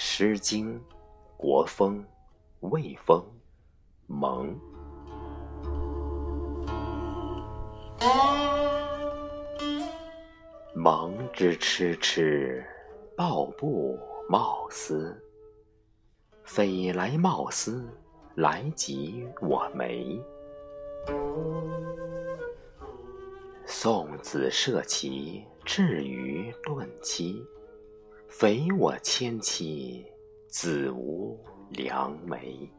[0.00, 0.78] 诗经》
[1.36, 2.06] 国风
[2.60, 3.20] 魏风
[4.06, 4.56] 蒙。
[10.72, 12.64] 蒙之蚩蚩，
[13.16, 15.20] 抱布贸丝。
[16.44, 17.84] 匪来贸丝，
[18.36, 20.16] 来及我眉。
[23.66, 27.44] 送子涉其至于顿期，
[28.28, 30.06] 匪我千妻，
[30.48, 31.36] 子无
[31.70, 32.70] 良媒。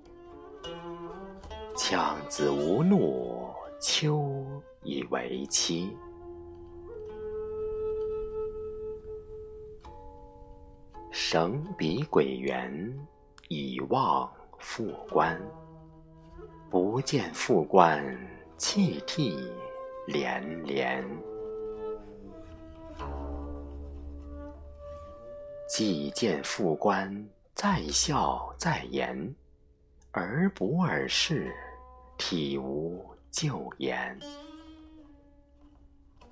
[1.75, 3.49] 羌子无怒，
[3.81, 4.45] 秋
[4.83, 5.97] 以为期。
[11.11, 12.97] 绳笔鬼园，
[13.49, 15.37] 以望复关。
[16.69, 18.05] 不见复关，
[18.55, 19.51] 泣涕
[20.05, 21.03] 连连。
[25.79, 29.33] 既见复关，在笑在言，
[30.11, 31.55] 而不尔事，
[32.17, 34.19] 体无咎言。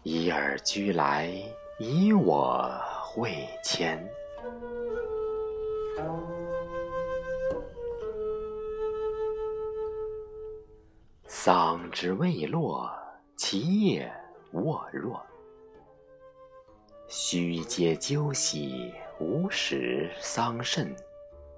[0.03, 1.31] 以尔居来，
[1.79, 2.69] 以我
[3.01, 4.05] 会迁。
[11.25, 12.93] 桑之未落，
[13.37, 14.11] 其叶
[14.51, 15.25] 沃若。
[17.07, 20.85] 须嗟鸠兮，无使桑葚；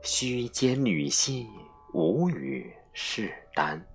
[0.02, 1.45] 须嗟女兮，
[1.93, 3.85] 无与士丹。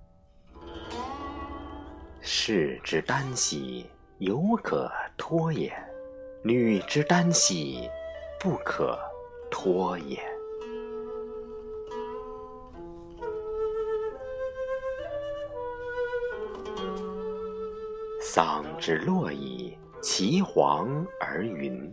[2.21, 5.71] 士之耽兮，犹可脱也；
[6.43, 7.89] 女之耽兮，
[8.39, 8.99] 不可
[9.49, 10.19] 脱也。
[18.21, 21.91] 桑之落矣，其黄而云。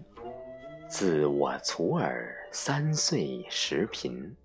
[0.92, 4.36] 自我徂尔三岁时贫，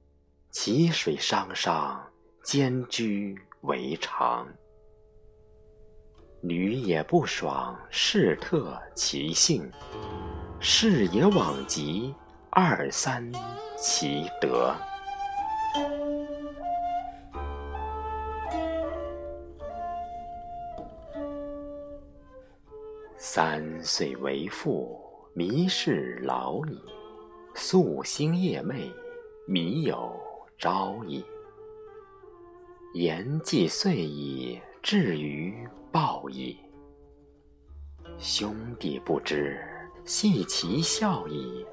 [0.50, 2.02] 其水汤汤，
[2.42, 4.48] 兼居为常。
[6.40, 9.70] 女也不爽，士特其性；
[10.62, 12.16] 士也罔极，
[12.50, 13.30] 二三
[13.78, 14.74] 其德。
[23.18, 25.07] 三岁为妇，
[25.38, 26.82] 弥氏老矣；
[27.54, 28.92] 夙兴夜寐，
[29.46, 30.12] 弥有
[30.58, 31.24] 朝矣。
[32.96, 35.56] 言既遂矣，至于
[35.92, 36.58] 报矣。
[38.18, 39.64] 兄弟不知，
[40.06, 41.64] 系其孝矣；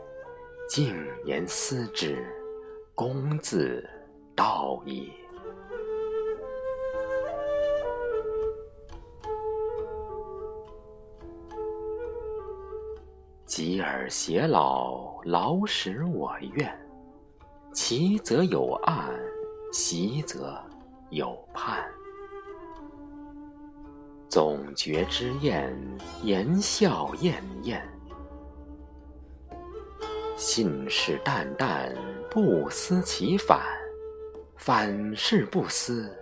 [0.68, 2.22] 静言思之，
[2.94, 3.82] 公自
[4.36, 5.10] 道矣。
[13.54, 16.76] 及尔偕老，老使我怨。
[17.72, 19.14] 其则有岸，
[19.72, 20.60] 习则
[21.10, 21.80] 有畔。
[24.28, 25.72] 总觉之宴，
[26.24, 27.80] 言笑晏晏。
[30.34, 31.94] 信誓旦旦，
[32.28, 33.60] 不思其反。
[34.56, 36.12] 反是不思，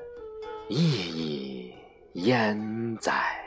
[0.69, 0.77] 意
[1.17, 1.75] 以
[2.13, 3.42] 焉哉？